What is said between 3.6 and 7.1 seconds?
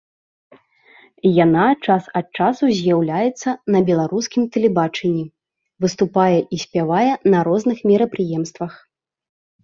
на беларускім тэлебачанні, выступае і спявае